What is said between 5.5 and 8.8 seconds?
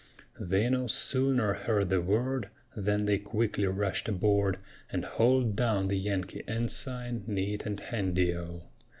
down the Yankee ensign Neat and handy O!